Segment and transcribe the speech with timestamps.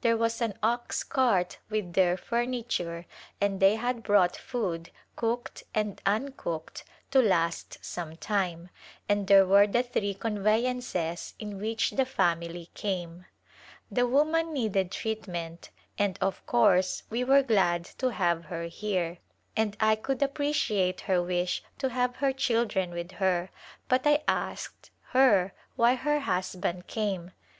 [0.00, 3.04] There was an ox cart with their furniture
[3.38, 8.70] and they had brought food— cooked and uncooked— to last some time,
[9.10, 13.26] and there were the three conveyances in which the family came.
[13.90, 19.18] The woman needed treatment and of course we were glad to have her here,
[19.54, 23.50] and I could appreciate her wish to have her children with her,
[23.88, 27.32] but I asked her why her husband came.